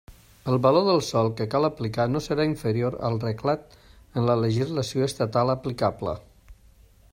[0.51, 3.77] El valor del sòl que cal aplicar no serà inferior al reglat
[4.21, 6.19] en la legislació estatal aplicable.